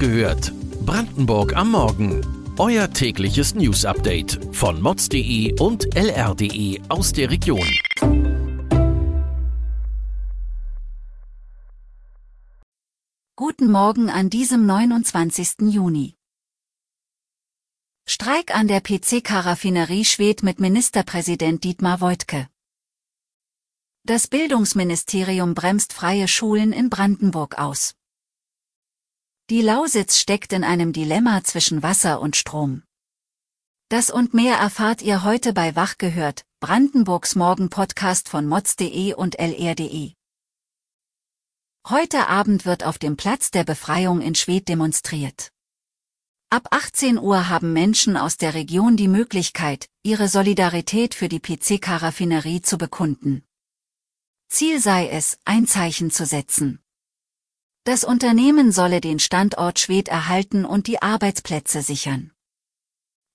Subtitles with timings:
[0.00, 0.52] gehört.
[0.86, 2.26] Brandenburg am Morgen.
[2.58, 7.68] Euer tägliches News-Update von mods.de und lr.de aus der Region.
[13.36, 15.68] Guten Morgen an diesem 29.
[15.68, 16.16] Juni.
[18.06, 22.48] Streik an der PC-Karaffinerie schwedt mit Ministerpräsident Dietmar Woidke.
[24.04, 27.94] Das Bildungsministerium bremst freie Schulen in Brandenburg aus.
[29.50, 32.84] Die Lausitz steckt in einem Dilemma zwischen Wasser und Strom.
[33.88, 40.12] Das und mehr erfahrt ihr heute bei Wach gehört, Brandenburgs Morgen-Podcast von mods.de und lr.de.
[41.88, 45.50] Heute Abend wird auf dem Platz der Befreiung in Schwedt demonstriert.
[46.50, 52.62] Ab 18 Uhr haben Menschen aus der Region die Möglichkeit, ihre Solidarität für die PC-Karaffinerie
[52.62, 53.42] zu bekunden.
[54.48, 56.80] Ziel sei es, ein Zeichen zu setzen.
[57.84, 62.30] Das Unternehmen solle den Standort Schwedt erhalten und die Arbeitsplätze sichern.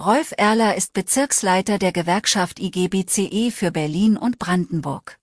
[0.00, 5.18] Rolf Erler ist Bezirksleiter der Gewerkschaft IGBCE für Berlin und Brandenburg.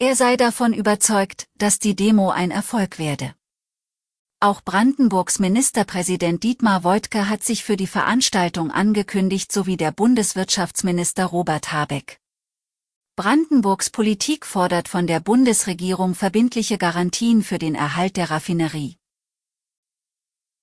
[0.00, 3.36] Er sei davon überzeugt, dass die Demo ein Erfolg werde.
[4.40, 11.72] Auch Brandenburgs Ministerpräsident Dietmar Woidke hat sich für die Veranstaltung angekündigt sowie der Bundeswirtschaftsminister Robert
[11.72, 12.20] Habeck.
[13.18, 18.96] Brandenburgs Politik fordert von der Bundesregierung verbindliche Garantien für den Erhalt der Raffinerie.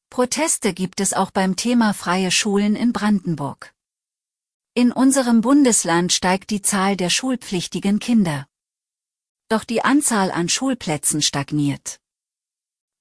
[0.09, 3.73] Proteste gibt es auch beim Thema freie Schulen in Brandenburg.
[4.73, 8.47] In unserem Bundesland steigt die Zahl der schulpflichtigen Kinder.
[9.49, 11.99] Doch die Anzahl an Schulplätzen stagniert.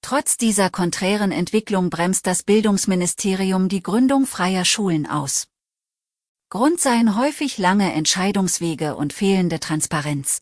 [0.02, 5.46] Trotz dieser konträren Entwicklung bremst das Bildungsministerium die Gründung freier Schulen aus.
[6.54, 10.40] Grund seien häufig lange Entscheidungswege und fehlende Transparenz.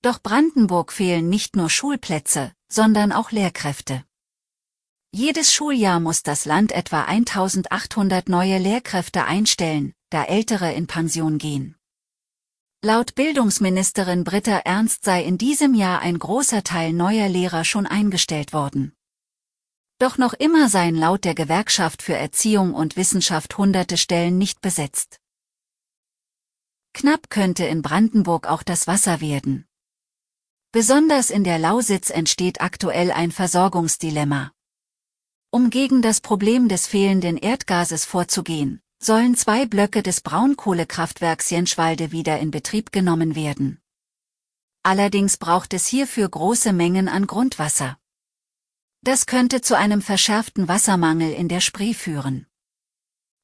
[0.00, 4.04] Doch Brandenburg fehlen nicht nur Schulplätze, sondern auch Lehrkräfte.
[5.14, 11.76] Jedes Schuljahr muss das Land etwa 1800 neue Lehrkräfte einstellen, da ältere in Pension gehen.
[12.82, 18.54] Laut Bildungsministerin Britta Ernst sei in diesem Jahr ein großer Teil neuer Lehrer schon eingestellt
[18.54, 18.94] worden.
[20.02, 25.20] Doch noch immer seien laut der Gewerkschaft für Erziehung und Wissenschaft hunderte Stellen nicht besetzt.
[26.92, 29.64] Knapp könnte in Brandenburg auch das Wasser werden.
[30.72, 34.50] Besonders in der Lausitz entsteht aktuell ein Versorgungsdilemma.
[35.52, 42.40] Um gegen das Problem des fehlenden Erdgases vorzugehen, sollen zwei Blöcke des Braunkohlekraftwerks Jenschwalde wieder
[42.40, 43.80] in Betrieb genommen werden.
[44.82, 47.98] Allerdings braucht es hierfür große Mengen an Grundwasser.
[49.04, 52.46] Das könnte zu einem verschärften Wassermangel in der Spree führen.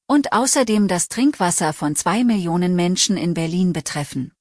[0.07, 4.33] Und außerdem das Trinkwasser von zwei Millionen Menschen in Berlin betreffen.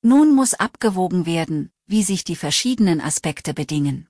[0.00, 4.08] Nun muss abgewogen werden, wie sich die verschiedenen Aspekte bedingen.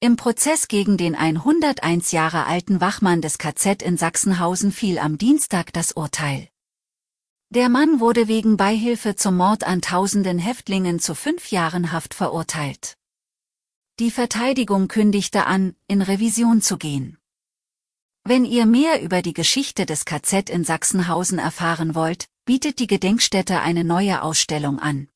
[0.00, 5.72] Im Prozess gegen den 101 Jahre alten Wachmann des KZ in Sachsenhausen fiel am Dienstag
[5.72, 6.48] das Urteil.
[7.50, 12.96] Der Mann wurde wegen Beihilfe zum Mord an tausenden Häftlingen zu fünf Jahren Haft verurteilt.
[14.00, 17.16] Die Verteidigung kündigte an, in Revision zu gehen.
[18.24, 23.60] Wenn ihr mehr über die Geschichte des KZ in Sachsenhausen erfahren wollt, bietet die Gedenkstätte
[23.60, 25.06] eine neue Ausstellung an.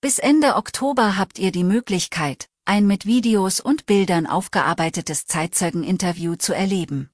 [0.00, 6.52] Bis Ende Oktober habt ihr die Möglichkeit, ein mit Videos und Bildern aufgearbeitetes Zeitzeugeninterview zu
[6.52, 7.10] erleben.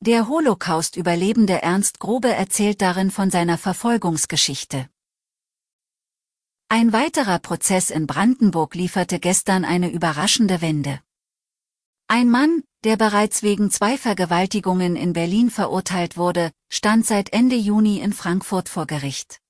[0.00, 4.88] Der Holocaust-Überlebende Ernst Grobe erzählt darin von seiner Verfolgungsgeschichte.
[6.80, 11.00] Ein weiterer Prozess in Brandenburg lieferte gestern eine überraschende Wende.
[12.06, 17.98] Ein Mann, der bereits wegen zwei Vergewaltigungen in Berlin verurteilt wurde, stand seit Ende Juni
[17.98, 19.40] in Frankfurt vor Gericht.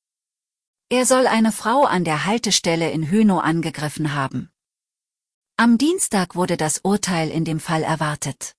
[0.88, 4.50] Er soll eine Frau an der Haltestelle in Hönow angegriffen haben.
[5.58, 8.54] Am Dienstag wurde das Urteil in dem Fall erwartet.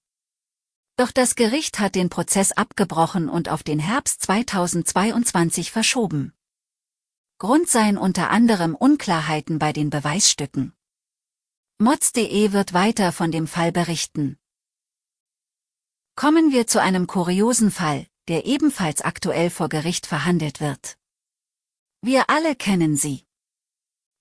[0.95, 6.33] Doch das Gericht hat den Prozess abgebrochen und auf den Herbst 2022 verschoben.
[7.39, 10.73] Grund seien unter anderem Unklarheiten bei den Beweisstücken.
[11.77, 14.37] Mods.de wird weiter von dem Fall berichten.
[16.15, 20.97] Kommen wir zu einem kuriosen Fall, der ebenfalls aktuell vor Gericht verhandelt wird.
[22.01, 23.25] Wir alle kennen sie.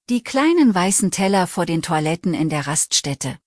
[0.09, 3.41] Die kleinen weißen Teller vor den Toiletten in der Raststätte.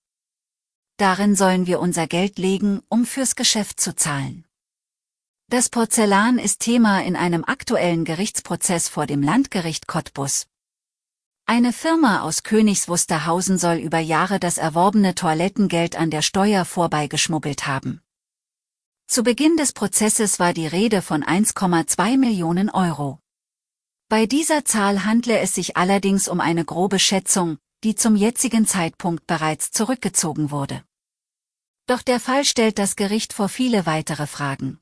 [0.97, 4.45] Darin sollen wir unser Geld legen, um fürs Geschäft zu zahlen.
[5.51, 10.48] Das Porzellan ist Thema in einem aktuellen Gerichtsprozess vor dem Landgericht Cottbus.
[11.45, 17.68] Eine Firma aus Königs Wusterhausen soll über Jahre das erworbene Toilettengeld an der Steuer vorbeigeschmuggelt
[17.68, 18.01] haben.
[19.07, 23.19] Zu Beginn des Prozesses war die Rede von 1,2 Millionen Euro.
[24.07, 29.27] Bei dieser Zahl handle es sich allerdings um eine grobe Schätzung, die zum jetzigen Zeitpunkt
[29.27, 30.86] bereits zurückgezogen wurde.
[31.88, 34.81] Doch der Fall stellt das Gericht vor viele weitere Fragen.